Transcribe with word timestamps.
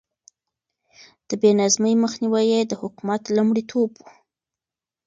د 1.27 1.29
بې 1.41 1.51
نظمي 1.59 1.93
مخنيوی 2.03 2.45
يې 2.53 2.61
د 2.67 2.71
حکومت 2.81 3.21
لومړيتوب 3.35 3.89
و. 3.97 4.01